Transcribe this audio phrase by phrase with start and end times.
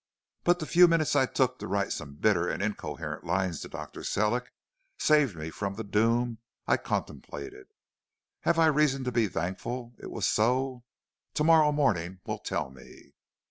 [0.43, 4.01] But the few minutes I took to write some bitter and incoherent lines to Dr.
[4.03, 4.51] Sellick
[4.97, 7.67] saved me from the doom I contemplated.
[8.39, 10.83] Have I reason to be thankful it was so?
[11.35, 13.13] To morrow morning will tell me.